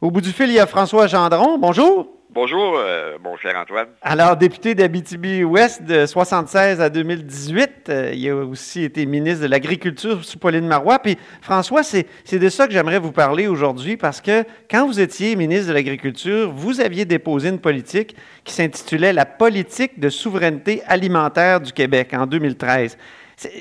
Au 0.00 0.12
bout 0.12 0.20
du 0.20 0.30
fil, 0.30 0.46
il 0.46 0.54
y 0.54 0.60
a 0.60 0.66
François 0.68 1.08
Gendron. 1.08 1.58
Bonjour. 1.58 2.06
Bonjour, 2.30 2.76
euh, 2.76 3.18
mon 3.20 3.36
cher 3.36 3.56
Antoine. 3.56 3.88
Alors, 4.00 4.36
député 4.36 4.76
d'Abitibi-Ouest 4.76 5.82
de 5.82 6.06
76 6.06 6.80
à 6.80 6.88
2018, 6.88 7.70
euh, 7.88 8.12
il 8.14 8.28
a 8.28 8.36
aussi 8.36 8.84
été 8.84 9.06
ministre 9.06 9.42
de 9.42 9.48
l'Agriculture 9.48 10.24
sous 10.24 10.38
Pauline 10.38 10.68
Marois. 10.68 11.00
Puis, 11.00 11.18
François, 11.40 11.82
c'est 11.82 12.06
de 12.32 12.48
ça 12.48 12.68
que 12.68 12.72
j'aimerais 12.72 13.00
vous 13.00 13.10
parler 13.10 13.48
aujourd'hui 13.48 13.96
parce 13.96 14.20
que 14.20 14.44
quand 14.70 14.86
vous 14.86 15.00
étiez 15.00 15.34
ministre 15.34 15.66
de 15.66 15.72
l'Agriculture, 15.72 16.52
vous 16.52 16.80
aviez 16.80 17.04
déposé 17.04 17.48
une 17.48 17.58
politique 17.58 18.14
qui 18.44 18.54
s'intitulait 18.54 19.12
La 19.12 19.26
politique 19.26 19.98
de 19.98 20.10
souveraineté 20.10 20.80
alimentaire 20.86 21.60
du 21.60 21.72
Québec 21.72 22.14
en 22.14 22.26
2013. 22.26 22.96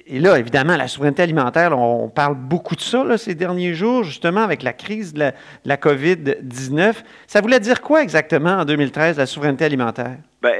Et 0.07 0.19
là, 0.19 0.39
évidemment, 0.39 0.75
la 0.75 0.87
souveraineté 0.87 1.21
alimentaire, 1.21 1.77
on 1.77 2.09
parle 2.09 2.35
beaucoup 2.35 2.75
de 2.75 2.81
ça 2.81 3.17
ces 3.17 3.35
derniers 3.35 3.73
jours, 3.73 4.03
justement, 4.03 4.41
avec 4.41 4.63
la 4.63 4.73
crise 4.73 5.13
de 5.13 5.31
la, 5.65 5.77
COVID-19. 5.77 6.95
Ça 7.27 7.41
voulait 7.41 7.59
dire 7.59 7.81
quoi 7.81 8.01
exactement 8.01 8.51
en 8.51 8.65
2013, 8.65 9.17
la 9.17 9.25
souveraineté 9.25 9.65
alimentaire? 9.65 10.17
Bien, 10.41 10.53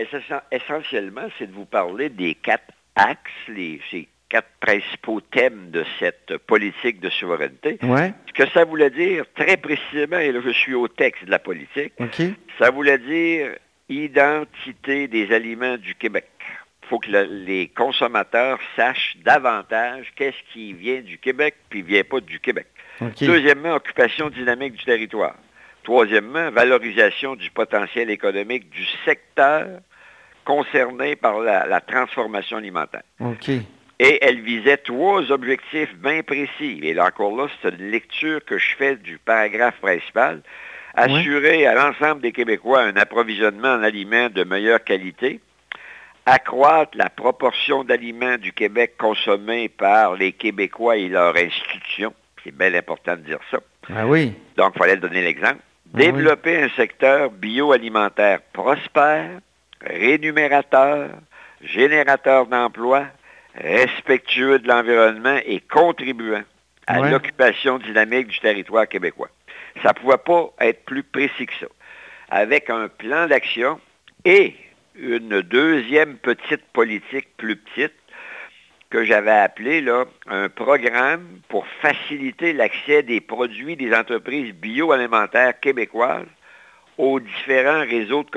essentiellement, 0.52 1.28
c'est 1.38 1.48
de 1.48 1.54
vous 1.54 1.66
parler 1.66 2.10
des 2.10 2.36
quatre 2.36 2.74
axes, 2.96 3.32
les, 3.48 3.82
ces 3.90 4.08
quatre 4.30 4.50
principaux 4.60 5.22
thèmes 5.22 5.72
de 5.72 5.86
cette 6.00 6.38
politique 6.46 7.00
de 7.00 7.10
souveraineté. 7.10 7.80
Ouais. 7.84 8.14
Ce 8.28 8.34
que 8.34 8.50
ça 8.52 8.66
voulait 8.66 8.90
dire, 8.90 9.26
très 9.36 9.58
précisément, 9.58 10.18
et 10.18 10.32
là 10.32 10.42
je 10.44 10.50
suis 10.50 10.74
au 10.74 10.88
texte 10.88 11.26
de 11.26 11.32
la 11.32 11.40
politique, 11.40 11.94
ça 12.60 12.72
voulait 12.72 12.98
dire 12.98 13.52
identité 13.90 15.08
des 15.08 15.34
aliments 15.34 15.78
du 15.78 15.96
Québec. 15.96 16.28
Il 16.88 16.90
faut 16.90 17.00
que 17.00 17.12
les 17.12 17.68
consommateurs 17.68 18.60
sachent 18.78 19.18
davantage 19.26 20.14
qu'est-ce 20.16 20.54
qui 20.54 20.72
vient 20.72 21.02
du 21.02 21.18
Québec 21.18 21.56
puis 21.70 21.82
vient 21.82 22.06
pas 22.06 22.22
du 22.22 22.40
Québec. 22.40 22.68
Deuxièmement, 23.20 23.74
occupation 23.76 24.30
dynamique 24.30 24.76
du 24.76 24.86
territoire. 24.86 25.36
Troisièmement, 25.84 26.50
valorisation 26.50 27.36
du 27.36 27.52
potentiel 27.52 28.10
économique 28.10 28.70
du 28.70 28.86
secteur 29.04 29.68
concerné 30.46 31.18
par 31.18 31.42
la, 31.42 31.82
transformation 31.82 32.56
alimentaire. 32.56 33.04
Et 34.00 34.24
elle 34.24 34.40
visait 34.40 34.78
trois 34.78 35.30
objectifs 35.30 35.94
bien 35.98 36.24
précis. 36.24 36.80
Et 36.84 36.94
là 36.94 37.08
encore 37.08 37.36
là, 37.36 37.48
c'est 37.62 37.68
une 37.68 37.92
lecture 37.92 38.46
que 38.46 38.58
je 38.58 38.76
fais 38.78 38.96
du 38.96 39.18
paragraphe 39.18 39.82
principal. 39.82 40.42
Assurer 40.94 41.68
à 41.68 41.76
l'ensemble 41.76 42.22
des 42.22 42.32
Québécois 42.32 42.82
un 42.82 42.96
approvisionnement 42.96 43.74
en 43.74 43.84
aliments 43.84 44.30
de 44.30 44.46
meilleure 44.46 44.82
qualité, 44.82 45.42
accroître 46.28 46.92
la 46.98 47.10
proportion 47.10 47.86
d'aliments 47.86 48.38
du 48.38 48.52
Québec 48.52 48.96
consommés 48.98 49.70
par 49.70 50.16
les 50.16 50.34
Québécois 50.34 50.98
et 50.98 51.08
leurs 51.08 51.36
institutions. 51.38 52.14
C'est 52.44 52.56
bien 52.56 52.74
important 52.74 53.16
de 53.16 53.22
dire 53.22 53.40
ça. 53.50 53.60
Ah 53.90 54.06
oui. 54.06 54.34
Donc, 54.58 54.74
il 54.76 54.80
fallait 54.80 54.98
donner 54.98 55.22
l'exemple. 55.22 55.60
Ah 55.94 55.98
Développer 55.98 56.64
un 56.64 56.70
secteur 56.76 57.32
bioalimentaire 57.32 58.42
prospère, 58.52 59.40
rémunérateur, 59.80 61.12
générateur 61.62 62.46
d'emplois, 62.46 63.06
respectueux 63.56 64.60
de 64.60 64.68
l'environnement 64.68 65.40
et 65.46 65.62
contribuant 65.62 66.44
à 66.88 67.10
l'occupation 67.10 67.80
dynamique 67.80 68.28
du 68.28 68.40
territoire 68.40 68.88
québécois. 68.88 69.30
Ça 69.82 69.90
ne 69.90 70.02
pouvait 70.02 70.18
pas 70.18 70.50
être 70.60 70.84
plus 70.84 71.04
précis 71.04 71.46
que 71.46 71.54
ça. 71.60 71.68
Avec 72.30 72.70
un 72.70 72.90
plan 72.90 73.28
d'action 73.28 73.80
et 74.26 74.56
une 75.00 75.42
deuxième 75.42 76.18
petite 76.18 76.64
politique 76.74 77.28
plus 77.38 77.56
petite 77.56 77.94
que 78.90 79.04
j'avais 79.04 79.32
appelée 79.32 79.82
là, 79.82 80.06
un 80.28 80.50
programme 80.50 81.40
pour 81.50 81.66
faciliter 81.82 82.54
l'accès 82.54 83.04
des 83.04 83.20
produits 83.20 83.76
des 83.76 83.94
entreprises 83.94 84.54
bioalimentaires 84.54 85.60
québécoises 85.60 86.26
aux 86.98 87.20
différents 87.20 87.82
réseaux 87.82 88.24
de 88.24 88.30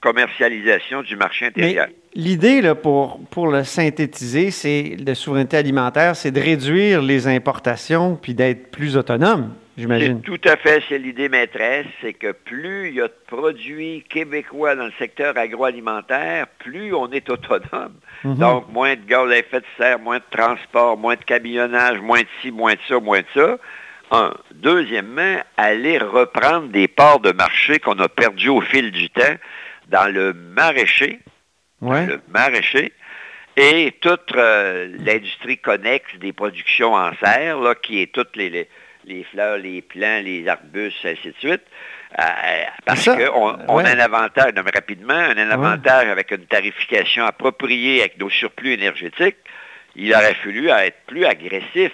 commercialisation 0.00 1.02
du 1.02 1.16
marché 1.16 1.46
intérieur. 1.46 1.86
L'idée, 2.14 2.72
pour, 2.82 3.20
pour 3.30 3.46
le 3.46 3.62
synthétiser, 3.62 4.50
c'est 4.50 4.96
de 4.98 5.14
souveraineté 5.14 5.56
alimentaire, 5.56 6.16
c'est 6.16 6.32
de 6.32 6.40
réduire 6.40 7.02
les 7.02 7.28
importations 7.28 8.16
puis 8.16 8.34
d'être 8.34 8.70
plus 8.70 8.96
autonome. 8.96 9.54
C'est 9.76 10.22
tout 10.22 10.40
à 10.44 10.56
fait, 10.56 10.82
c'est 10.88 10.98
l'idée 10.98 11.28
maîtresse, 11.28 11.86
c'est 12.00 12.12
que 12.12 12.30
plus 12.30 12.88
il 12.88 12.94
y 12.94 13.00
a 13.00 13.08
de 13.08 13.14
produits 13.26 14.04
québécois 14.08 14.76
dans 14.76 14.84
le 14.84 14.92
secteur 14.98 15.36
agroalimentaire, 15.36 16.46
plus 16.58 16.94
on 16.94 17.10
est 17.10 17.28
autonome. 17.28 17.94
Mhm. 18.22 18.36
Donc, 18.36 18.68
moins 18.72 18.94
de 18.94 19.00
gaz 19.04 19.30
à 19.30 19.36
effet 19.36 19.60
de 19.60 19.66
serre, 19.76 19.98
moins 19.98 20.18
de 20.18 20.24
transport, 20.30 20.96
moins 20.96 21.16
de 21.16 21.24
camionnage, 21.24 22.00
moins 22.00 22.20
de 22.20 22.28
ci, 22.40 22.52
moins 22.52 22.74
de 22.74 22.78
ça, 22.88 23.00
moins 23.00 23.20
de 23.20 23.26
ça. 23.34 23.58
Un. 24.12 24.34
Deuxièmement, 24.52 25.38
aller 25.56 25.98
reprendre 25.98 26.68
des 26.68 26.86
parts 26.86 27.20
de 27.20 27.32
marché 27.32 27.80
qu'on 27.80 27.98
a 27.98 28.08
perdues 28.08 28.50
au 28.50 28.60
fil 28.60 28.92
du 28.92 29.10
temps 29.10 29.34
dans 29.88 30.12
le 30.12 30.34
maraîcher. 30.34 31.18
Le 31.80 32.20
maraîcher 32.28 32.92
et 33.56 33.94
toute 34.00 34.34
euh, 34.34 34.88
l'industrie 34.98 35.58
connexe 35.58 36.16
des 36.18 36.32
productions 36.32 36.94
en 36.94 37.12
serre, 37.22 37.60
là, 37.60 37.74
qui 37.74 38.00
est 38.00 38.12
toutes 38.12 38.36
les 38.36 38.50
les 38.50 38.68
fleurs, 39.24 39.58
les 39.58 39.82
plants, 39.82 40.20
les 40.22 40.46
arbustes, 40.48 41.04
ainsi 41.04 41.28
de 41.28 41.34
suite. 41.38 41.62
Euh, 42.18 42.64
parce 42.84 43.04
qu'on 43.04 43.56
on 43.68 43.78
a 43.78 43.90
un 43.90 43.98
avantage, 43.98 44.52
non, 44.54 44.62
rapidement, 44.72 45.14
un 45.14 45.50
avantage 45.50 46.08
avec 46.08 46.30
une 46.30 46.46
tarification 46.46 47.24
appropriée 47.24 48.00
avec 48.00 48.18
nos 48.20 48.30
surplus 48.30 48.72
énergétiques. 48.74 49.36
Il 49.96 50.14
aurait 50.14 50.34
fallu 50.34 50.68
être 50.68 50.98
plus 51.06 51.24
agressif 51.24 51.92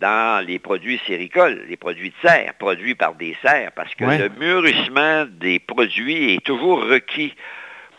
dans 0.00 0.44
les 0.44 0.58
produits 0.58 1.00
séricoles, 1.06 1.64
les 1.68 1.76
produits 1.76 2.10
de 2.10 2.28
serre, 2.28 2.54
produits 2.54 2.94
par 2.94 3.14
des 3.14 3.36
serres, 3.42 3.72
parce 3.74 3.94
que 3.94 4.04
le 4.04 4.28
mûrissement 4.38 5.26
des 5.26 5.58
produits 5.58 6.34
est 6.34 6.44
toujours 6.44 6.84
requis 6.84 7.34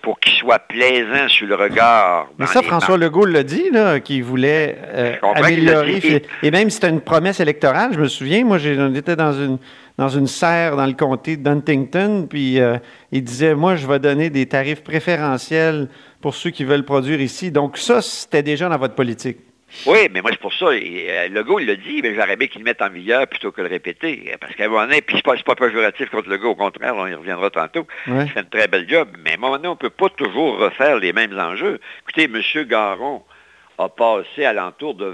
pour 0.02 0.20
qu'il 0.20 0.34
soit 0.34 0.60
plaisant 0.60 1.28
sur 1.28 1.48
le 1.48 1.56
regard. 1.56 2.30
Mais 2.38 2.46
ça, 2.46 2.62
François 2.62 2.98
Legault 2.98 3.26
l'a 3.26 3.44
dit, 3.44 3.70
qu'il 4.04 4.24
voulait 4.24 4.78
euh, 4.94 5.16
améliorer. 5.36 6.24
Et 6.44 6.52
même 6.52 6.70
c'était 6.70 6.90
une 6.90 7.02
promesse 7.02 7.40
électorale, 7.40 7.92
je 7.94 8.00
me 8.00 8.08
souviens, 8.08 8.44
moi 8.46 8.58
j'étais 8.58 9.16
dans 9.16 9.34
une, 9.34 9.58
dans 9.98 10.10
une 10.10 10.28
serre 10.28 10.76
dans 10.78 10.86
le 10.86 10.94
comté 10.94 11.38
d'Huntington, 11.38 12.28
puis 12.30 12.60
euh, 12.60 12.78
il 13.12 13.24
disait, 13.24 13.56
moi 13.56 13.76
je 13.76 13.86
vais 13.86 14.00
donner 14.00 14.30
des 14.30 14.46
tarifs 14.46 14.84
préférentiels 14.84 15.90
pour 16.22 16.36
ceux 16.36 16.50
qui 16.50 16.64
veulent 16.64 16.86
produire 16.86 17.20
ici. 17.22 17.52
Donc 17.52 17.78
ça, 17.78 18.02
c'était 18.02 18.44
déjà 18.44 18.70
dans 18.70 18.78
votre 18.78 18.96
politique. 18.96 19.38
Oui, 19.86 20.10
mais 20.12 20.22
moi, 20.22 20.32
c'est 20.32 20.40
pour 20.40 20.54
ça. 20.54 20.74
Et, 20.74 21.08
euh, 21.10 21.30
Legault, 21.30 21.60
il 21.60 21.68
l'a 21.68 21.76
dit, 21.76 22.02
mais 22.02 22.16
j'aurais 22.16 22.36
bien 22.36 22.48
qu'il 22.48 22.62
le 22.62 22.66
mette 22.66 22.82
en 22.82 22.90
vigueur 22.90 23.28
plutôt 23.28 23.52
que 23.52 23.62
le 23.62 23.68
répéter. 23.68 24.36
Parce 24.40 24.56
qu'à 24.56 24.66
un 24.66 24.68
moment 24.68 24.86
donné, 24.86 25.02
puis 25.02 25.18
c'est 25.18 25.24
pas, 25.24 25.36
pas 25.36 25.56
péjoratif 25.56 26.10
contre 26.10 26.30
Legault, 26.30 26.52
au 26.52 26.56
contraire, 26.56 26.96
on 26.96 27.08
y 27.08 27.14
reviendra 27.14 27.50
tantôt. 27.50 27.88
Il 28.08 28.28
fait 28.30 28.40
un 28.40 28.44
très 28.44 28.68
bel 28.68 28.90
job. 28.90 29.10
Mais 29.24 29.32
à 29.32 29.34
un 29.36 29.38
moment 29.38 29.56
donné, 29.58 29.68
on 29.68 29.74
ne 29.74 29.78
peut 29.78 29.90
pas 29.90 30.10
toujours 30.10 30.58
refaire 30.58 30.98
les 30.98 31.14
mêmes 31.14 31.38
enjeux. 31.38 31.80
Écoutez, 32.02 32.26
M. 32.26 32.66
Garon, 32.66 33.24
a 33.80 33.88
passé 33.88 34.44
à 34.44 34.52
l'entour 34.52 34.94
de 34.94 35.06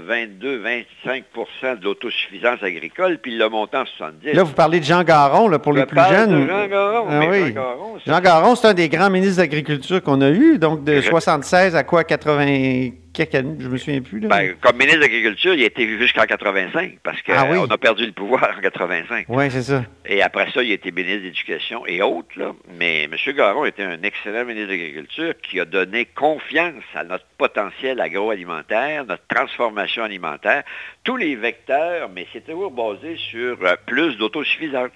22-25% 0.42 1.78
de 1.78 1.84
l'autosuffisance 1.84 2.60
agricole, 2.64 3.18
puis 3.22 3.30
il 3.32 3.38
l'a 3.38 3.48
monté 3.48 3.76
en 3.76 3.86
70. 3.86 4.32
Là, 4.32 4.42
vous 4.42 4.54
parlez 4.54 4.80
de 4.80 4.84
Jean 4.84 5.04
Garon, 5.04 5.46
là, 5.46 5.60
pour 5.60 5.72
les 5.72 5.86
plus 5.86 6.00
jeunes. 6.10 6.48
Jean 6.48 6.66
Garon, 6.66 7.06
ah, 7.08 7.20
oui. 7.30 7.46
Jean 7.46 7.52
Garon. 7.52 7.98
Jean 8.04 8.20
Garon, 8.20 8.56
c'est 8.56 8.66
un 8.66 8.74
des 8.74 8.88
grands 8.88 9.08
ministres 9.08 9.36
d'Agriculture 9.36 10.02
qu'on 10.02 10.20
a 10.20 10.30
eu, 10.30 10.58
donc 10.58 10.82
de 10.82 11.00
76 11.00 11.76
à 11.76 11.84
quoi, 11.84 12.02
80 12.02 12.90
je 13.16 13.68
me 13.68 13.76
souviens 13.76 14.00
plus. 14.00 14.20
Ben, 14.20 14.54
comme 14.60 14.76
ministre 14.76 14.98
de 14.98 15.02
l'Agriculture, 15.02 15.54
il 15.54 15.62
a 15.62 15.66
été 15.66 15.98
jusqu'en 15.98 16.24
85, 16.24 16.98
parce 17.02 17.22
qu'on 17.22 17.32
ah 17.34 17.66
a 17.70 17.78
perdu 17.78 18.06
le 18.06 18.12
pouvoir 18.12 18.54
en 18.56 18.60
85. 18.60 19.26
Oui, 19.28 19.50
c'est 19.50 19.62
ça. 19.62 19.84
Et 20.04 20.22
après 20.22 20.50
ça, 20.52 20.62
il 20.62 20.70
a 20.70 20.74
été 20.74 20.90
ministre 20.92 21.18
de 21.20 21.24
l'Éducation 21.24 21.86
et 21.86 22.02
autres. 22.02 22.36
Là. 22.36 22.52
Mais 22.78 23.04
M. 23.04 23.16
Garon 23.34 23.64
était 23.64 23.82
un 23.82 24.02
excellent 24.02 24.44
ministre 24.44 24.68
de 24.68 24.72
l'Agriculture 24.72 25.34
qui 25.42 25.60
a 25.60 25.64
donné 25.64 26.04
confiance 26.04 26.84
à 26.94 27.04
notre 27.04 27.26
potentiel 27.38 28.00
agroalimentaire, 28.00 29.04
notre 29.06 29.26
transformation 29.28 30.02
alimentaire, 30.02 30.64
tous 31.04 31.16
les 31.16 31.36
vecteurs, 31.36 32.10
mais 32.14 32.26
c'est 32.32 32.46
toujours 32.46 32.70
basé 32.70 33.16
sur 33.30 33.58
euh, 33.62 33.76
plus 33.86 34.16
d'autosuffisance. 34.16 34.90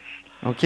OK. 0.44 0.64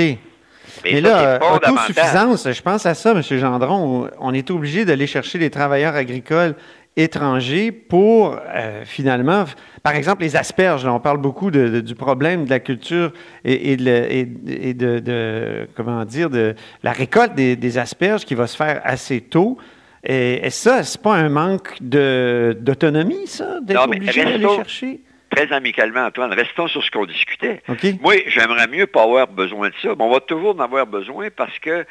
Mais, 0.83 1.01
là, 1.01 1.39
autosuffisance, 1.55 2.51
je 2.51 2.63
pense 2.63 2.87
à 2.87 2.95
ça, 2.95 3.13
M. 3.13 3.23
Gendron. 3.23 4.09
On 4.19 4.35
est 4.35 4.51
obligé 4.51 4.85
d'aller 4.85 5.07
chercher 5.07 5.39
les 5.39 5.51
travailleurs 5.51 5.95
agricoles 5.95 6.55
étrangers 6.97 7.73
pour 7.73 8.37
euh, 8.37 8.85
finalement, 8.85 9.45
par 9.83 9.97
exemple, 9.97 10.23
les 10.23 10.37
asperges. 10.37 10.87
on 10.87 11.01
parle 11.01 11.19
beaucoup 11.19 11.51
du 11.51 11.95
problème 11.95 12.45
de 12.45 12.51
la 12.51 12.61
culture 12.61 13.13
et, 13.45 13.77
de, 13.77 15.67
comment 15.75 16.05
dire, 16.05 16.31
de 16.31 16.55
la 16.83 16.93
récolte 16.93 17.35
des, 17.35 17.79
asperges 17.79 18.25
qui 18.25 18.35
va 18.35 18.47
se 18.47 18.57
faire 18.57 18.81
assez 18.85 19.21
tôt. 19.21 19.59
Et, 20.05 20.51
ça, 20.51 20.83
c'est 20.85 21.03
pas 21.03 21.15
un 21.15 21.29
manque 21.29 21.77
d'autonomie, 21.81 23.27
ça, 23.27 23.61
d'être 23.61 23.85
obligé 23.85 24.25
d'aller 24.25 24.49
chercher? 24.49 25.01
Très 25.31 25.53
amicalement, 25.53 26.07
Antoine, 26.07 26.33
restons 26.33 26.69
sur 26.69 26.85
ce 26.85 26.91
qu'on 26.93 27.07
discutait. 27.07 27.61
Moi, 28.01 28.15
j'aimerais 28.29 28.69
mieux 28.69 28.87
pas 28.87 29.03
avoir 29.03 29.27
besoin 29.27 29.71
de 29.71 29.75
ça, 29.83 29.89
mais 29.89 30.05
on 30.05 30.13
va 30.13 30.21
toujours 30.21 30.55
en 30.55 30.61
avoir 30.61 30.87
besoin 30.87 31.29
parce 31.35 31.59
que 31.59 31.85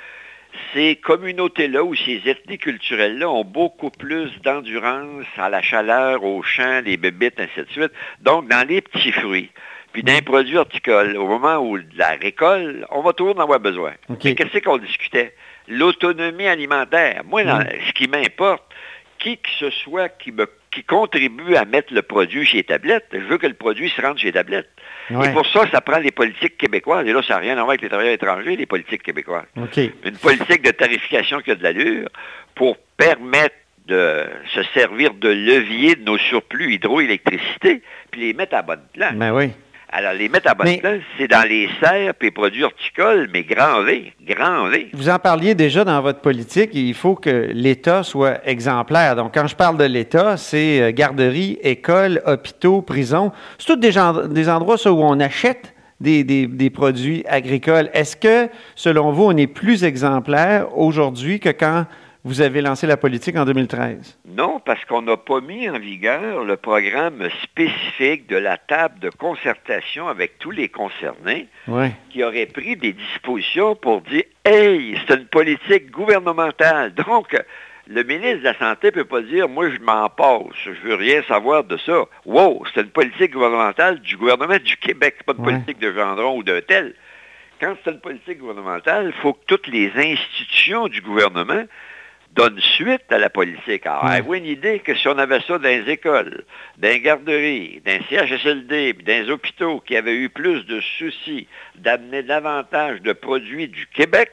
ces 0.73 0.95
communautés-là 0.95 1.83
ou 1.83 1.95
ces 1.95 2.21
ethnies 2.25 2.57
culturelles-là 2.57 3.29
ont 3.29 3.43
beaucoup 3.43 3.89
plus 3.89 4.29
d'endurance 4.43 5.25
à 5.37 5.49
la 5.49 5.61
chaleur, 5.61 6.23
au 6.23 6.41
champ, 6.43 6.81
les 6.83 6.97
bébites, 6.97 7.39
ainsi 7.39 7.59
de 7.59 7.71
suite. 7.71 7.91
Donc, 8.21 8.47
dans 8.49 8.67
les 8.67 8.81
petits 8.81 9.11
fruits, 9.11 9.51
Puis 9.93 10.01
d'un 10.01 10.21
produit 10.21 10.57
horticole, 10.57 11.15
au 11.17 11.27
moment 11.27 11.57
où 11.57 11.77
la 11.95 12.09
récolte, 12.19 12.85
on 12.89 13.01
va 13.01 13.13
toujours 13.13 13.37
en 13.37 13.43
avoir 13.43 13.59
besoin. 13.59 13.93
Qu'est-ce 14.19 14.59
qu'on 14.59 14.79
discutait? 14.79 15.35
L'autonomie 15.67 16.47
alimentaire. 16.47 17.21
Moi, 17.25 17.43
mm. 17.43 17.67
ce 17.87 17.93
qui 17.93 18.07
m'importe, 18.07 18.63
qui 19.19 19.37
que 19.37 19.49
ce 19.59 19.69
soit 19.69 20.09
qui, 20.09 20.31
me, 20.31 20.47
qui 20.73 20.83
contribue 20.83 21.55
à 21.55 21.65
mettre 21.65 21.93
le 21.93 22.01
produit 22.01 22.45
chez 22.45 22.63
Tablette, 22.63 23.05
je 23.11 23.19
veux 23.19 23.37
que 23.37 23.47
le 23.47 23.53
produit 23.53 23.89
se 23.89 24.01
rende 24.01 24.17
chez 24.17 24.31
Tablette. 24.31 24.69
Et 25.09 25.29
pour 25.33 25.45
ça, 25.47 25.69
ça 25.71 25.81
prend 25.81 25.99
les 25.99 26.11
politiques 26.11 26.57
québécoises. 26.57 27.05
Et 27.07 27.13
là, 27.13 27.21
ça 27.21 27.35
n'a 27.35 27.39
rien 27.39 27.53
à 27.53 27.57
voir 27.57 27.69
avec 27.69 27.81
les 27.81 27.89
travailleurs 27.89 28.13
étrangers, 28.13 28.55
les 28.55 28.65
politiques 28.65 29.03
québécoises. 29.03 29.45
Une 30.05 30.17
politique 30.17 30.63
de 30.63 30.71
tarification 30.71 31.39
qui 31.41 31.51
a 31.51 31.55
de 31.55 31.63
l'allure 31.63 32.09
pour 32.55 32.77
permettre 32.97 33.55
de 33.87 34.23
se 34.53 34.63
servir 34.73 35.13
de 35.13 35.27
levier 35.27 35.95
de 35.95 36.03
nos 36.03 36.17
surplus 36.17 36.73
hydroélectricité, 36.73 37.81
puis 38.11 38.21
les 38.21 38.33
mettre 38.33 38.55
à 38.55 38.61
bonne 38.61 38.83
place. 38.93 39.13
Ben 39.13 39.33
oui. 39.33 39.51
Alors, 39.95 40.13
les 40.13 40.27
mettre 40.27 40.49
à 40.49 40.55
bonne 40.55 40.79
place, 40.79 41.01
c'est 41.19 41.27
dans 41.27 41.47
les 41.47 41.69
serres 41.79 42.15
et 42.19 42.31
produits 42.31 42.63
horticoles, 42.63 43.29
mais 43.31 43.43
grand 43.43 43.83
V, 43.83 44.11
grand 44.27 44.67
V. 44.67 44.87
Vous 44.91 45.07
en 45.07 45.19
parliez 45.19 45.53
déjà 45.53 45.85
dans 45.85 46.01
votre 46.01 46.19
politique, 46.19 46.71
il 46.73 46.95
faut 46.95 47.13
que 47.13 47.51
l'État 47.53 48.01
soit 48.01 48.39
exemplaire. 48.43 49.15
Donc, 49.15 49.35
quand 49.35 49.45
je 49.45 49.55
parle 49.55 49.77
de 49.77 49.83
l'État, 49.83 50.35
c'est 50.35 50.81
euh, 50.81 50.91
garderies, 50.91 51.59
écoles, 51.61 52.23
hôpitaux, 52.25 52.81
prisons. 52.81 53.31
C'est 53.59 53.67
tous 53.67 53.75
des, 53.75 53.93
des 54.33 54.49
endroits 54.49 54.77
où 54.87 55.03
on 55.03 55.19
achète 55.19 55.75
des, 55.99 56.23
des, 56.23 56.69
produits 56.71 57.23
agricoles. 57.27 57.91
Est-ce 57.93 58.17
que, 58.17 58.49
selon 58.73 59.11
vous, 59.11 59.25
on 59.25 59.37
est 59.37 59.47
plus 59.47 59.83
exemplaire 59.83 60.75
aujourd'hui 60.75 61.39
que 61.39 61.49
quand 61.49 61.85
vous 62.25 62.41
avez 62.41 62.61
lancé 62.61 62.87
la 62.87 62.95
politique 62.95 63.35
en 63.35 63.43
2013. 63.43 64.17
Non, 64.25 64.61
parce 64.63 64.83
qu'on 64.85 65.01
n'a 65.01 65.17
pas 65.17 65.41
mis 65.41 65.69
en 65.69 65.77
vigueur 65.77 66.45
le 66.45 66.55
programme 66.55 67.27
spécifique 67.43 68.27
de 68.27 68.37
la 68.37 68.57
table 68.57 68.99
de 68.99 69.09
concertation 69.09 70.07
avec 70.07 70.39
tous 70.39 70.51
les 70.51 70.69
concernés 70.69 71.47
qui 72.09 72.23
aurait 72.23 72.45
pris 72.45 72.77
des 72.77 72.93
dispositions 72.93 73.75
pour 73.75 74.01
dire 74.01 74.23
Hey, 74.45 74.97
c'est 75.05 75.15
une 75.15 75.25
politique 75.25 75.91
gouvernementale. 75.91 76.93
Donc, 76.93 77.35
le 77.87 78.03
ministre 78.03 78.39
de 78.39 78.43
la 78.43 78.57
Santé 78.57 78.87
ne 78.87 78.91
peut 78.91 79.05
pas 79.05 79.21
dire 79.21 79.49
Moi, 79.49 79.69
je 79.69 79.79
m'en 79.79 80.09
passe, 80.09 80.55
je 80.63 80.87
veux 80.87 80.95
rien 80.95 81.21
savoir 81.23 81.65
de 81.65 81.75
ça. 81.75 82.05
Wow, 82.25 82.63
c'est 82.73 82.81
une 82.81 82.89
politique 82.89 83.33
gouvernementale 83.33 83.99
du 83.99 84.15
gouvernement 84.15 84.57
du 84.63 84.77
Québec, 84.77 85.17
pas 85.25 85.33
une 85.37 85.43
politique 85.43 85.79
de 85.79 85.91
Gendron 85.91 86.37
ou 86.37 86.43
d'un 86.43 86.61
tel. 86.61 86.95
Quand 87.59 87.75
c'est 87.83 87.91
une 87.91 87.99
politique 87.99 88.39
gouvernementale, 88.39 89.11
il 89.13 89.21
faut 89.21 89.33
que 89.33 89.43
toutes 89.45 89.67
les 89.67 89.91
institutions 89.95 90.87
du 90.87 91.01
gouvernement 91.01 91.63
donne 92.35 92.59
suite 92.59 93.11
à 93.11 93.17
la 93.17 93.29
politique. 93.29 93.85
Alors, 93.85 94.05
avez-vous 94.05 94.35
une 94.35 94.45
idée 94.45 94.79
que 94.79 94.95
si 94.95 95.07
on 95.07 95.17
avait 95.17 95.41
ça 95.41 95.57
dans 95.57 95.63
les 95.63 95.89
écoles, 95.89 96.43
dans 96.77 96.87
les 96.87 96.99
garderies, 96.99 97.81
dans 97.85 97.91
les 97.91 98.03
CHSLD, 98.09 98.93
dans 98.93 99.23
les 99.23 99.29
hôpitaux 99.29 99.81
qui 99.85 99.95
avaient 99.95 100.15
eu 100.15 100.29
plus 100.29 100.65
de 100.65 100.81
soucis 100.97 101.47
d'amener 101.75 102.23
davantage 102.23 103.01
de 103.01 103.13
produits 103.13 103.67
du 103.67 103.87
Québec, 103.87 104.31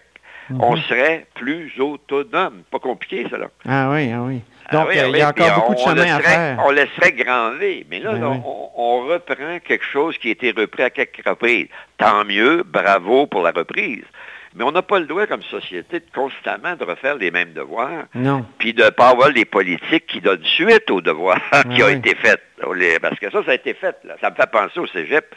mhm. 0.48 0.62
on 0.62 0.76
serait 0.76 1.26
plus 1.34 1.72
autonome. 1.78 2.62
Pas 2.70 2.78
compliqué, 2.78 3.26
ça, 3.30 3.38
là. 3.38 3.48
Ah 3.68 3.90
oui, 3.92 4.10
ah 4.12 4.22
oui. 4.22 4.40
Ah 4.68 4.76
Donc, 4.76 4.88
il 4.92 5.16
y 5.16 5.20
a 5.20 5.28
encore 5.28 5.54
beaucoup 5.54 5.74
de 5.74 5.78
chemin 5.80 6.16
à 6.16 6.20
faire. 6.20 6.62
On 6.64 6.70
laisserait 6.70 7.12
grand 7.12 7.52
V. 7.52 7.86
Mais 7.90 7.98
là, 7.98 8.12
ben 8.12 8.42
on, 8.44 8.70
on, 8.76 9.06
reprend 9.08 9.58
quelque 9.66 9.84
chose 9.84 10.16
qui 10.16 10.28
a 10.28 10.30
été 10.30 10.52
repris 10.52 10.84
à 10.84 10.90
quelques 10.90 11.26
reprises. 11.26 11.66
Tant 11.98 12.24
mieux, 12.24 12.62
bravo 12.64 13.26
pour 13.26 13.42
la 13.42 13.50
reprise. 13.50 14.04
Mais 14.54 14.64
on 14.64 14.72
n'a 14.72 14.82
pas 14.82 14.98
le 14.98 15.06
droit 15.06 15.26
comme 15.26 15.42
société 15.42 16.00
de 16.00 16.04
constamment 16.14 16.74
de 16.74 16.84
refaire 16.84 17.16
les 17.16 17.30
mêmes 17.30 17.52
devoirs. 17.52 18.06
Non. 18.14 18.44
Puis 18.58 18.72
de 18.74 18.82
ne 18.84 18.90
pas 18.90 19.10
avoir 19.10 19.32
des 19.32 19.44
politiques 19.44 20.06
qui 20.08 20.20
donnent 20.20 20.44
suite 20.44 20.90
aux 20.90 21.00
devoirs 21.00 21.40
qui 21.74 21.82
ont 21.82 21.88
été 21.88 22.14
faits. 22.16 22.40
Parce 23.00 23.18
que 23.18 23.30
ça, 23.30 23.44
ça 23.44 23.52
a 23.52 23.54
été 23.54 23.74
fait. 23.74 23.96
Ça 24.20 24.30
me 24.30 24.34
fait 24.34 24.50
penser 24.50 24.80
au 24.80 24.86
cégep. 24.86 25.34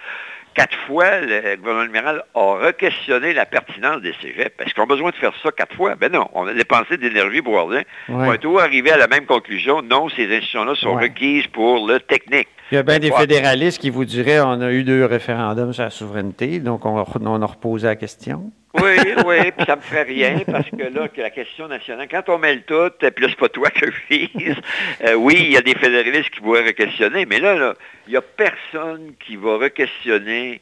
Quatre 0.56 0.78
fois, 0.86 1.20
le 1.20 1.56
gouvernement 1.56 1.86
libéral 1.86 2.24
a 2.36 2.54
re-questionné 2.68 3.34
la 3.34 3.46
pertinence 3.48 4.02
des 4.02 4.14
cégeps. 4.22 4.54
Est-ce 4.60 4.76
qu'on 4.76 4.84
a 4.84 4.88
besoin 4.88 5.10
de 5.10 5.16
faire 5.16 5.34
ça 5.42 5.52
quatre 5.52 5.76
fois? 5.76 5.96
Ben 5.96 6.12
non, 6.12 6.30
on 6.34 6.46
a 6.46 6.54
dépensé 6.54 6.98
d'énergie 6.98 7.42
pour 7.42 7.70
rien. 7.70 7.82
On 8.10 8.32
est 8.34 8.38
toujours 8.38 8.62
arrivé 8.62 8.92
à 8.92 8.98
la 8.98 9.08
même 9.08 9.26
conclusion. 9.26 9.82
Non, 9.82 10.10
ces 10.10 10.26
institutions-là 10.26 10.76
sont 10.76 10.94
requises 10.94 11.48
pour 11.48 11.88
le 11.88 12.00
technique. 12.00 12.50
Il 12.72 12.76
y 12.76 12.78
a 12.78 12.84
bien 12.84 13.00
des 13.00 13.12
fédéralistes 13.12 13.82
qui 13.82 13.90
vous 13.90 14.06
diraient 14.06 14.42
on 14.42 14.62
a 14.62 14.72
eu 14.72 14.84
deux 14.84 15.06
référendums 15.06 15.74
sur 15.74 15.84
la 15.84 15.90
souveraineté, 15.90 16.60
donc 16.60 16.86
on, 16.86 17.04
on 17.22 17.42
a 17.42 17.46
reposé 17.46 17.88
la 17.88 17.96
question. 17.96 18.52
Oui, 18.74 18.96
oui, 19.26 19.52
puis 19.56 19.66
ça 19.68 19.76
me 19.76 19.82
fait 19.82 20.02
rien 20.02 20.40
parce 20.52 20.70
que 20.70 20.84
là, 20.92 21.08
que 21.08 21.22
la 21.22 21.30
question 21.30 21.68
nationale, 21.68 22.08
quand 22.10 22.28
on 22.30 22.40
mêle 22.40 22.64
tout, 22.64 22.90
puis 23.00 23.24
là, 23.24 23.28
c'est 23.30 23.40
pas 23.40 23.50
toi 23.50 23.70
que 23.70 23.86
je 23.92 24.16
vise. 24.16 24.56
Euh, 25.04 25.14
oui, 25.14 25.36
il 25.40 25.52
y 25.52 25.58
a 25.58 25.62
des 25.62 25.76
fédéralistes 25.76 26.32
qui 26.32 26.40
pourraient 26.40 26.68
re-questionner, 26.68 27.26
mais 27.26 27.40
là, 27.40 27.76
il 28.08 28.12
n'y 28.12 28.18
a 28.18 28.22
personne 28.22 29.14
qui 29.20 29.36
va 29.36 29.58
re-questionner 29.58 30.60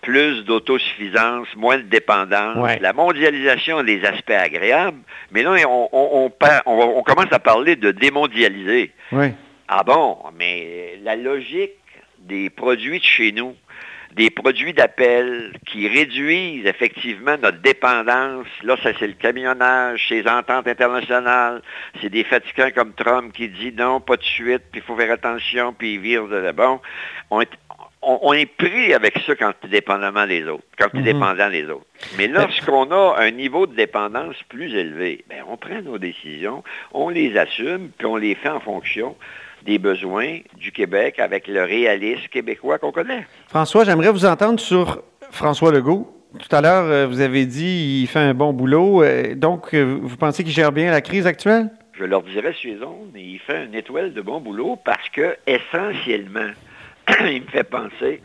plus 0.00 0.44
d'autosuffisance, 0.44 1.46
moins 1.56 1.76
de 1.76 1.82
dépendance. 1.82 2.80
La 2.80 2.92
mondialisation 2.92 3.78
a 3.78 3.82
des 3.84 4.04
aspects 4.04 4.30
agréables, 4.30 4.98
mais 5.30 5.42
là, 5.42 5.56
on, 5.68 5.88
on, 5.92 6.32
on, 6.66 7.02
commence 7.02 7.32
à 7.32 7.38
parler 7.38 7.76
de 7.76 7.92
démondialiser. 7.92 8.92
Ah 9.68 9.84
bon, 9.84 10.18
mais 10.36 10.98
la 11.02 11.16
logique 11.16 11.72
des 12.18 12.50
produits 12.50 12.98
de 12.98 13.04
chez 13.04 13.32
nous, 13.32 13.54
des 14.14 14.30
produits 14.30 14.74
d'appel 14.74 15.52
qui 15.66 15.88
réduisent 15.88 16.66
effectivement 16.66 17.36
notre 17.42 17.58
dépendance. 17.58 18.46
Là, 18.62 18.76
ça 18.82 18.90
c'est 18.98 19.06
le 19.06 19.14
camionnage, 19.14 20.06
ces 20.08 20.26
ententes 20.28 20.66
internationales. 20.66 21.62
C'est 22.00 22.10
des 22.10 22.24
fatigants 22.24 22.70
comme 22.74 22.92
Trump 22.92 23.32
qui 23.32 23.48
dit 23.48 23.72
non, 23.72 24.00
pas 24.00 24.16
de 24.16 24.22
suite, 24.22 24.62
puis 24.70 24.80
il 24.80 24.82
faut 24.82 24.96
faire 24.96 25.12
attention, 25.12 25.72
puis 25.72 25.94
il 25.94 26.00
vire 26.00 26.26
de 26.28 26.52
bon. 26.52 26.80
On 27.30 27.40
est, 27.40 27.50
on, 28.02 28.32
est 28.32 28.46
pris 28.46 28.92
avec 28.92 29.18
ça 29.26 29.34
quand 29.34 29.52
tu 29.60 29.68
es 29.68 29.70
dépendamment 29.70 30.26
des 30.26 30.44
autres, 30.44 30.64
quand 30.78 30.88
tu 30.90 30.96
es 30.96 31.00
mhm. 31.00 31.04
dépendant 31.04 31.50
des 31.50 31.64
autres. 31.70 31.86
Mais 32.18 32.26
lorsqu'on 32.26 32.90
a 32.90 33.16
un 33.18 33.30
niveau 33.30 33.66
de 33.66 33.74
dépendance 33.74 34.36
plus 34.48 34.74
élevé, 34.74 35.24
ben, 35.28 35.44
on 35.48 35.56
prend 35.56 35.80
nos 35.80 35.98
décisions, 35.98 36.62
on 36.92 37.08
les 37.08 37.38
assume, 37.38 37.90
puis 37.96 38.06
on 38.06 38.16
les 38.16 38.34
fait 38.34 38.50
en 38.50 38.60
fonction 38.60 39.16
des 39.64 39.78
besoins 39.78 40.38
du 40.56 40.72
Québec 40.72 41.18
avec 41.18 41.48
le 41.48 41.62
réalisme 41.62 42.28
québécois 42.30 42.78
qu'on 42.78 42.92
connaît. 42.92 43.26
François, 43.48 43.84
j'aimerais 43.84 44.10
vous 44.10 44.24
entendre 44.24 44.60
sur 44.60 45.02
François 45.30 45.72
Legault. 45.72 46.08
Tout 46.38 46.54
à 46.56 46.60
l'heure, 46.60 46.84
euh, 46.84 47.06
vous 47.06 47.20
avez 47.20 47.44
dit 47.44 48.00
qu'il 48.00 48.08
fait 48.08 48.18
un 48.18 48.34
bon 48.34 48.52
boulot. 48.52 49.02
Euh, 49.02 49.34
donc, 49.34 49.74
euh, 49.74 49.98
vous 50.00 50.16
pensez 50.16 50.44
qu'il 50.44 50.52
gère 50.52 50.72
bien 50.72 50.90
la 50.90 51.02
crise 51.02 51.26
actuelle? 51.26 51.70
Je 51.92 52.04
leur 52.04 52.22
dirais 52.22 52.54
sur 52.54 52.72
les 52.72 52.82
ondes, 52.82 53.12
il 53.14 53.38
fait 53.38 53.66
une 53.66 53.74
étoile 53.74 54.14
de 54.14 54.20
bon 54.22 54.40
boulot 54.40 54.78
parce 54.82 55.08
que, 55.10 55.36
essentiellement, 55.46 56.50
il 57.20 57.42
me 57.42 57.48
fait 57.48 57.64
penser 57.64 58.22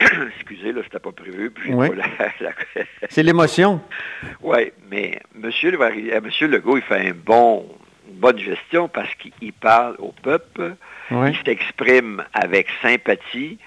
Excusez, 0.36 0.72
là, 0.72 0.82
c'était 0.84 1.00
pas 1.00 1.12
prévu. 1.12 1.52
C'est 3.08 3.22
l'émotion. 3.22 3.80
Oui, 4.40 4.72
mais 4.90 5.20
M. 5.34 5.50
Monsieur 6.22 6.46
Legault, 6.46 6.76
il 6.76 6.82
fait 6.82 7.08
un 7.08 7.12
bon, 7.12 7.66
bonne 8.18 8.38
gestion 8.38 8.88
parce 8.88 9.12
qu'il 9.14 9.52
parle 9.52 9.96
au 9.98 10.12
peuple, 10.22 10.74
il 11.10 11.36
s'exprime 11.44 12.24
avec 12.34 12.68
sympathie 12.82 13.58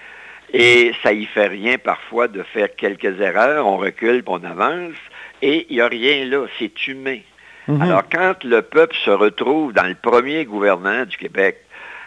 et 0.52 0.92
ça 1.02 1.12
y 1.12 1.24
fait 1.24 1.48
rien 1.48 1.78
parfois 1.78 2.28
de 2.28 2.42
faire 2.42 2.74
quelques 2.76 3.20
erreurs, 3.20 3.66
on 3.66 3.78
recule, 3.78 4.22
on 4.26 4.44
avance 4.44 4.94
et 5.40 5.66
il 5.70 5.76
n'y 5.76 5.80
a 5.80 5.88
rien 5.88 6.24
là, 6.26 6.46
c'est 6.58 6.86
humain. 6.86 7.18
Mhm. 7.68 7.80
Alors 7.80 8.02
quand 8.10 8.44
le 8.44 8.62
peuple 8.62 8.96
se 9.04 9.10
retrouve 9.10 9.72
dans 9.72 9.86
le 9.86 9.94
premier 9.94 10.44
gouvernement 10.44 11.04
du 11.04 11.16
Québec, 11.16 11.58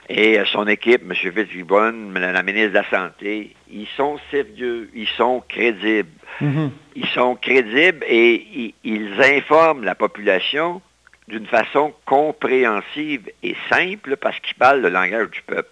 et 0.07 0.39
son 0.51 0.67
équipe, 0.67 1.01
M. 1.01 1.13
Fitzgibbon, 1.15 2.11
la 2.13 2.43
ministre 2.43 2.69
de 2.69 2.73
la 2.75 2.89
Santé, 2.89 3.55
ils 3.71 3.87
sont 3.97 4.19
sérieux, 4.29 4.89
ils 4.93 5.07
sont 5.07 5.43
crédibles. 5.47 6.09
Mhm. 6.41 6.69
Ils 6.95 7.07
sont 7.07 7.35
crédibles 7.35 8.05
et 8.07 8.75
ils 8.83 9.13
informent 9.19 9.83
la 9.83 9.95
population 9.95 10.81
d'une 11.27 11.45
façon 11.47 11.93
compréhensive 12.05 13.29
et 13.43 13.55
simple 13.69 14.15
parce 14.17 14.39
qu'il 14.39 14.55
parle 14.55 14.81
le 14.81 14.89
langage 14.89 15.29
du 15.31 15.41
peuple. 15.41 15.69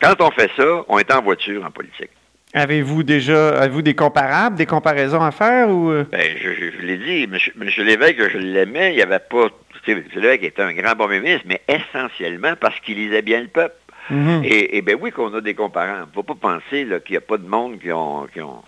Quand 0.00 0.20
on 0.20 0.30
fait 0.30 0.50
ça, 0.56 0.84
on 0.88 0.98
est 0.98 1.12
en 1.12 1.22
voiture 1.22 1.64
en 1.64 1.70
politique. 1.70 2.10
Avez-vous 2.54 3.02
déjà 3.02 3.60
avez-vous 3.60 3.82
des 3.82 3.94
comparables, 3.94 4.56
des 4.56 4.66
comparaisons 4.66 5.22
à 5.22 5.30
faire 5.30 5.70
ou 5.70 5.90
euh? 5.90 6.04
ben, 6.10 6.20
je, 6.38 6.84
l'ai 6.84 6.98
dit, 6.98 7.22
M. 7.24 7.68
Lévesque, 7.78 8.30
je 8.30 8.38
l'aimais, 8.38 8.92
il 8.92 8.96
n'y 8.96 9.02
avait 9.02 9.18
pas. 9.18 9.48
M. 9.88 10.04
Lévesque 10.14 10.42
était 10.42 10.62
un 10.62 10.74
grand 10.74 10.94
bon 10.94 11.08
ministre, 11.08 11.46
mais 11.46 11.62
essentiellement 11.66 12.54
parce 12.60 12.78
qu'il 12.80 12.96
lisait 12.96 13.22
bien 13.22 13.40
le 13.40 13.48
peuple. 13.48 13.76
Mm-hmm. 14.10 14.44
et, 14.44 14.76
et, 14.76 14.82
ben 14.82 14.96
oui 15.00 15.12
qu'on 15.12 15.32
a 15.32 15.40
des 15.40 15.54
comparables. 15.54 16.06
Il 16.06 16.08
ne 16.08 16.14
faut 16.14 16.22
pas 16.24 16.34
penser 16.34 16.86
qu'il 17.04 17.12
n'y 17.12 17.16
a 17.16 17.20
pas 17.20 17.38
de 17.38 17.46
monde 17.46 17.78
qui 17.78 17.90
ont, 17.92 18.26
qui 18.32 18.40
ont 18.40 18.62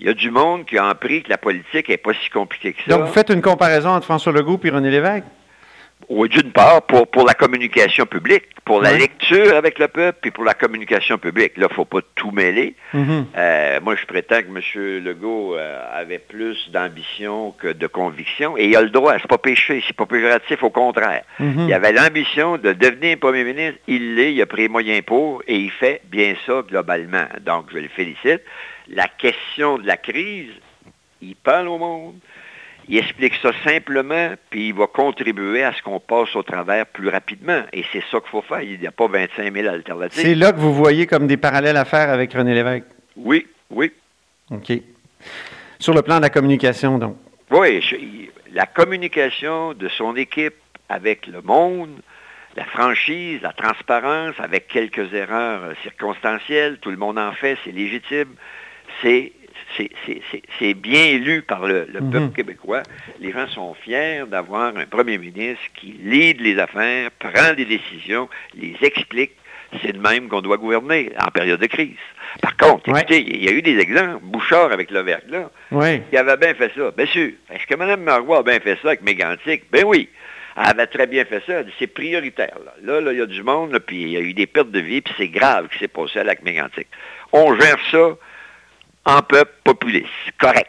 il 0.00 0.06
y 0.06 0.08
a 0.08 0.14
du 0.14 0.30
monde 0.30 0.64
qui 0.64 0.76
a 0.76 0.88
appris 0.88 1.22
que 1.22 1.30
la 1.30 1.38
politique 1.38 1.88
n'est 1.88 1.96
pas 1.96 2.12
si 2.14 2.28
compliquée 2.30 2.72
que 2.72 2.82
ça. 2.82 2.96
Donc, 2.96 3.06
vous 3.06 3.12
faites 3.12 3.30
une 3.30 3.42
comparaison 3.42 3.90
entre 3.90 4.04
François 4.04 4.32
Legault 4.32 4.58
et 4.64 4.70
René 4.70 4.90
Lévesque? 4.90 5.24
Oui, 6.08 6.28
d'une 6.28 6.52
part, 6.52 6.82
pour, 6.82 7.06
pour 7.06 7.26
la 7.26 7.34
communication 7.34 8.06
publique, 8.06 8.44
pour 8.64 8.80
la 8.80 8.92
lecture 8.92 9.54
avec 9.54 9.78
le 9.78 9.88
peuple, 9.88 10.18
puis 10.22 10.30
pour 10.30 10.44
la 10.44 10.54
communication 10.54 11.18
publique. 11.18 11.56
Là, 11.56 11.66
il 11.68 11.70
ne 11.70 11.74
faut 11.74 11.84
pas 11.84 12.00
tout 12.14 12.30
mêler. 12.30 12.74
Mhm. 12.92 13.26
Euh, 13.36 13.80
moi, 13.82 13.94
je 13.96 14.06
prétends 14.06 14.40
que 14.40 14.46
M. 14.46 15.04
Legault 15.04 15.56
euh, 15.56 15.80
avait 15.92 16.18
plus 16.18 16.70
d'ambition 16.70 17.52
que 17.52 17.68
de 17.68 17.86
conviction, 17.86 18.56
et 18.56 18.66
il 18.66 18.76
a 18.76 18.82
le 18.82 18.90
droit, 18.90 19.14
c'est 19.20 19.28
pas 19.28 19.38
péché, 19.38 19.82
c'est 19.86 19.96
pas 19.96 20.06
péjoratif, 20.06 20.62
au 20.62 20.70
contraire. 20.70 21.24
Mhm. 21.38 21.66
Il 21.68 21.74
avait 21.74 21.92
l'ambition 21.92 22.58
de 22.58 22.72
devenir 22.72 23.18
premier 23.18 23.44
ministre, 23.44 23.78
il 23.86 24.14
l'est, 24.14 24.32
il 24.32 24.42
a 24.42 24.46
pris 24.46 24.62
les 24.62 24.68
moyens 24.68 25.02
pour, 25.02 25.42
et 25.46 25.56
il 25.56 25.70
fait 25.70 26.00
bien 26.04 26.34
ça 26.46 26.62
globalement. 26.66 27.26
Donc, 27.40 27.66
je 27.72 27.78
le 27.78 27.88
félicite. 27.88 28.42
La 28.88 29.08
question 29.08 29.78
de 29.78 29.86
la 29.86 29.96
crise, 29.96 30.52
il 31.22 31.36
parle 31.36 31.68
au 31.68 31.78
monde, 31.78 32.16
il 32.88 32.98
explique 32.98 33.34
ça 33.42 33.50
simplement, 33.64 34.34
puis 34.50 34.68
il 34.68 34.74
va 34.74 34.86
contribuer 34.86 35.62
à 35.64 35.72
ce 35.72 35.82
qu'on 35.82 36.00
passe 36.00 36.34
au 36.36 36.42
travers 36.42 36.86
plus 36.86 37.08
rapidement. 37.08 37.62
Et 37.72 37.84
c'est 37.92 38.02
ça 38.10 38.20
qu'il 38.20 38.28
faut 38.30 38.42
faire. 38.42 38.60
Il 38.62 38.78
n'y 38.80 38.86
a 38.86 38.92
pas 38.92 39.06
25 39.08 39.52
000 39.54 39.68
alternatives. 39.68 40.22
C'est 40.22 40.34
là 40.34 40.52
que 40.52 40.58
vous 40.58 40.74
voyez 40.74 41.06
comme 41.06 41.26
des 41.26 41.36
parallèles 41.36 41.76
à 41.76 41.84
faire 41.84 42.10
avec 42.10 42.32
René 42.34 42.54
Lévesque? 42.54 42.84
Oui, 43.16 43.46
oui. 43.70 43.92
OK. 44.50 44.72
Sur 45.78 45.94
le 45.94 46.02
plan 46.02 46.16
de 46.18 46.22
la 46.22 46.30
communication, 46.30 46.98
donc. 46.98 47.16
Oui, 47.50 47.80
je- 47.82 47.96
la 48.52 48.66
communication 48.66 49.72
de 49.74 49.88
son 49.88 50.14
équipe 50.16 50.54
avec 50.88 51.26
le 51.26 51.40
monde, 51.42 51.90
la 52.56 52.64
franchise, 52.64 53.40
la 53.42 53.52
transparence, 53.52 54.34
avec 54.38 54.68
quelques 54.68 55.12
erreurs 55.12 55.62
euh, 55.64 55.74
circonstancielles, 55.82 56.78
tout 56.80 56.90
le 56.90 56.96
monde 56.96 57.18
en 57.18 57.32
fait, 57.32 57.56
c'est 57.64 57.72
légitime, 57.72 58.28
c'est 59.02 59.32
c'est- 59.76 60.74
bien 60.74 61.04
élu 61.06 61.42
par 61.42 61.66
le, 61.66 61.86
le 61.92 62.00
Mhm. 62.00 62.10
peuple 62.10 62.34
québécois. 62.36 62.82
Les 63.20 63.32
gens 63.32 63.46
sont 63.48 63.74
fiers 63.74 64.24
d'avoir 64.28 64.76
un 64.76 64.86
premier 64.86 65.18
ministre 65.18 65.62
qui 65.74 65.96
lead 66.02 66.40
les 66.40 66.58
affaires, 66.58 67.10
prend 67.18 67.52
des 67.54 67.64
décisions, 67.64 68.28
les 68.54 68.76
explique. 68.82 69.32
C'est 69.82 69.92
de 69.92 69.98
même 69.98 70.28
qu'on 70.28 70.40
doit 70.40 70.56
gouverner 70.56 71.10
en 71.20 71.30
période 71.32 71.58
de 71.58 71.66
crise. 71.66 71.96
Par 72.40 72.56
contre, 72.56 72.88
écoutez, 72.90 73.20
il 73.22 73.42
y 73.44 73.48
a 73.48 73.52
eu 73.52 73.60
des 73.62 73.78
exemples. 73.78 74.20
Bouchard 74.22 74.70
avec 74.70 74.90
le 74.92 75.00
verglas, 75.00 75.50
Oui. 75.72 76.00
qui 76.10 76.16
avait 76.16 76.36
bien 76.36 76.54
fait 76.54 76.70
ça. 76.76 76.92
Bien 76.96 77.06
sûr. 77.06 77.30
Est-ce 77.50 77.66
que 77.66 77.74
Mme 77.74 78.02
Marois 78.02 78.38
a 78.38 78.42
bien 78.44 78.60
fait 78.60 78.78
ça 78.82 78.88
avec 78.88 79.02
Mégantic? 79.02 79.64
Ben 79.72 79.82
oui. 79.84 80.08
Elle 80.56 80.66
avait 80.70 80.86
très 80.86 81.08
bien 81.08 81.24
fait 81.24 81.42
ça. 81.44 81.54
Elle 81.54 81.66
dit, 81.66 81.72
C'est 81.80 81.88
prioritaire. 81.88 82.56
Là, 82.64 82.94
là, 82.94 83.00
là, 83.00 83.12
il 83.12 83.18
y 83.18 83.22
a 83.22 83.26
du 83.26 83.42
monde, 83.42 83.72
là, 83.72 83.80
puis 83.80 84.02
il 84.02 84.08
y 84.10 84.16
a 84.16 84.20
eu 84.20 84.32
des 84.34 84.46
pertes 84.46 84.70
de 84.70 84.78
vie, 84.78 85.00
puis 85.00 85.12
c'est 85.16 85.26
grave 85.28 85.66
ce 85.68 85.72
qui 85.72 85.78
s'est 85.80 85.88
passé 85.88 86.20
avec 86.20 86.44
Mégantic. 86.44 86.86
On 87.32 87.58
gère 87.58 87.78
ça 87.90 88.16
en 89.04 89.20
peuple 89.22 89.52
populiste. 89.64 90.08
Correct. 90.40 90.68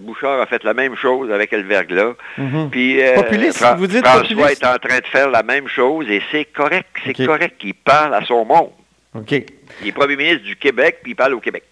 Bouchard 0.00 0.40
a 0.40 0.46
fait 0.46 0.62
la 0.64 0.74
même 0.74 0.96
chose 0.96 1.30
avec 1.30 1.52
le 1.52 1.62
verglas. 1.62 2.12
Mhm. 2.36 2.68
Puis, 2.70 3.00
euh, 3.00 3.14
Populiste, 3.14 3.58
Fra- 3.58 3.74
vous 3.74 3.86
dites 3.86 4.04
François 4.06 4.22
populiste? 4.36 4.62
est 4.62 4.66
en 4.66 4.76
train 4.76 4.98
de 4.98 5.06
faire 5.06 5.30
la 5.30 5.42
même 5.42 5.66
chose 5.68 6.06
et 6.10 6.20
c'est 6.30 6.44
correct. 6.46 6.88
C'est 7.04 7.14
correct 7.26 7.56
qu'il 7.58 7.74
parle 7.74 8.14
à 8.14 8.22
son 8.24 8.44
monde. 8.44 8.70
OK. 9.14 9.32
Il 9.32 9.88
est 9.88 9.92
premier 9.92 10.16
ministre 10.16 10.42
du 10.44 10.56
Québec, 10.56 10.98
puis 11.02 11.12
il 11.12 11.14
parle 11.14 11.34
au 11.34 11.40
Québec. 11.40 11.64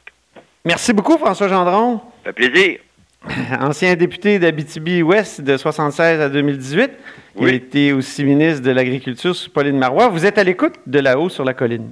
Merci 0.64 0.92
beaucoup, 0.92 1.18
François 1.18 1.48
Gendron. 1.48 2.00
Ça 2.24 2.32
fait 2.32 2.48
plaisir. 2.48 2.78
Ancien 3.60 3.94
député 3.96 4.38
d'Abitibi-Ouest 4.38 5.40
de 5.42 5.56
76 5.56 6.20
à 6.20 6.28
2018. 6.28 6.90
Il 7.38 7.44
Oui. 7.44 7.50
a 7.50 7.54
été 7.54 7.92
aussi 7.92 8.24
ministre 8.24 8.62
de 8.62 8.70
l'Agriculture 8.70 9.34
sous 9.36 9.50
Pauline 9.50 9.76
Marois. 9.78 10.08
Vous 10.08 10.24
êtes 10.24 10.38
à 10.38 10.44
l'écoute 10.44 10.74
de 10.86 11.00
là-haut 11.00 11.28
sur 11.28 11.44
la 11.44 11.52
colline. 11.52 11.90